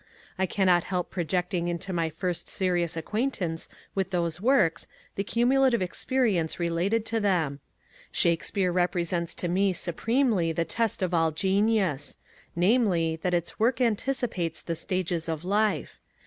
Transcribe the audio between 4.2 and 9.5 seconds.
works the cumulative experience related to them. Shakespeare represents to